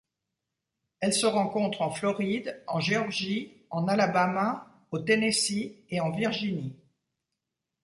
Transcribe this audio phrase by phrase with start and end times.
[0.99, 6.75] Elle se rencontre en Floride, en Géorgie, en Alabama, au Tennessee et en Virginie.